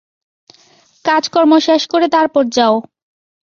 কাজকর্ম 1.05 1.51
শেষ 1.67 1.81
করে 1.87 2.07
তারপর 2.07 2.43
যাও। 2.51 2.75